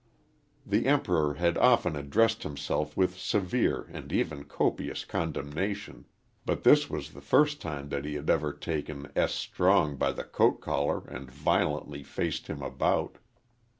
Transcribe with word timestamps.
The 0.65 0.87
Emperor 0.87 1.35
had 1.35 1.59
often 1.59 1.95
addressed 1.95 2.41
himself 2.41 2.97
with 2.97 3.19
severe 3.19 3.87
and 3.93 4.11
even 4.11 4.45
copious 4.45 5.05
condemnation, 5.05 6.05
but 6.43 6.63
this 6.63 6.89
was 6.89 7.11
the 7.11 7.21
first 7.21 7.61
time 7.61 7.89
that 7.89 8.03
he 8.03 8.15
had 8.15 8.27
ever 8.27 8.51
taken 8.51 9.11
S. 9.15 9.35
Strong 9.35 9.97
by 9.97 10.11
the 10.11 10.23
coat 10.23 10.59
collar 10.59 11.03
and 11.07 11.29
violently 11.29 12.01
faced 12.01 12.47
him 12.47 12.63
about. 12.63 13.19